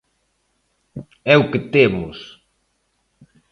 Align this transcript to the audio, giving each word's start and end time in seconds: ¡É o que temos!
¡É 1.33 1.35
o 1.43 1.49
que 1.51 1.61
temos! 1.73 2.17